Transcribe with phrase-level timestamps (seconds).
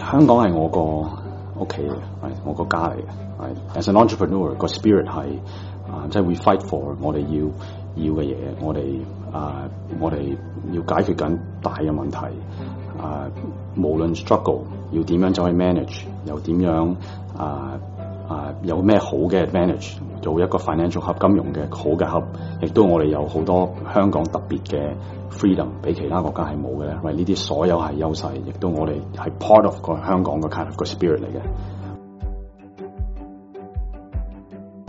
[0.00, 0.80] 香港係我個
[1.60, 3.04] 屋企嘅，係我個家嚟嘅。
[3.38, 5.38] 係 as an entrepreneur 個 spirit 係
[5.88, 7.46] 啊，即係 we fight for 我哋要
[7.96, 9.00] 要嘅嘢，我哋
[9.32, 9.68] 啊
[10.00, 10.36] 我哋
[10.72, 12.34] 要解決緊大嘅問題
[13.00, 13.28] 啊，
[13.76, 16.96] 無論 struggle 要點樣走去 manage，又點樣
[17.36, 17.78] 啊
[18.28, 19.96] 啊有咩好嘅 advantage。
[20.20, 22.22] 做一個泛型綜合金融嘅好嘅合，
[22.62, 24.92] 亦都我哋有好多香港特別嘅
[25.30, 26.96] freedom，比其他國家係冇嘅咧。
[27.02, 31.40] 為呢啲所有係優勢，亦都我哋係 part of 個香港嘅 kind of 個 spirit 嚟嘅。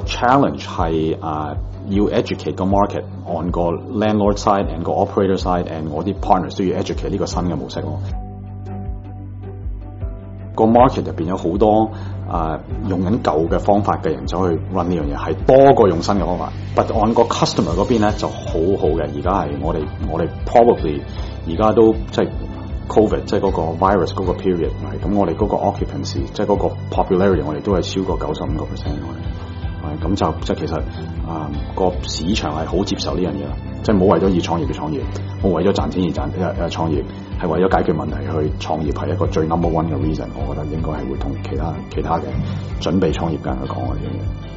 [0.06, 1.56] Challenge 係啊，
[1.88, 7.10] 要 educate 個 market on 個 landlord side and 個 operator side，and 我啲 partners 都要 educate
[7.10, 8.21] 呢個新嘅模式喎。
[10.62, 11.90] 個 market 入邊有好多
[12.30, 16.54] 啊，用緊舊嘅方法嘅人走去 run 呢樣嘢，係多過用新嘅方法。
[16.76, 21.02] But 按個 customer 嗰邊咧就好好嘅，而家係我哋我哋 probably
[21.50, 22.30] 而家都即係
[22.88, 29.31] covid 即係嗰個 virus 嗰個 period 唔咁我哋嗰個 occupancy 即係嗰個 popularity 我哋都係超過九十五個 percent。
[30.02, 30.76] 咁就即係其實
[31.30, 33.54] 啊個市場係好接受呢樣嘢啦，
[33.84, 35.00] 即係唔好為咗而創業嘅創業，
[35.44, 37.04] 冇为為咗賺錢而賺誒誒創業，
[37.40, 42.24] 係為咗解決問題去創業係一個最 number one 嘅 reason，我覺得應該係會同其他其他嘅
[42.82, 44.51] 準備創業嘅人去講嘅嘢。